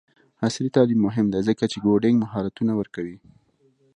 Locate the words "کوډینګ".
1.83-2.15